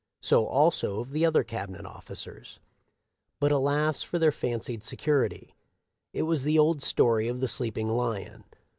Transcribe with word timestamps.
So 0.23 0.47
also 0.47 0.99
of 0.99 1.11
the 1.11 1.23
other 1.27 1.43
Cabinet 1.43 1.85
officers; 1.85 2.59
but 3.39 3.51
alas 3.51 4.01
for 4.01 4.17
their 4.17 4.31
fancied 4.31 4.83
security! 4.83 5.53
It 6.11 6.23
was 6.23 6.43
the 6.43 6.57
old 6.57 6.81
story 6.81 7.27
of 7.27 7.39
the 7.39 7.47
sleeping 7.47 7.87
lion. 7.87 8.45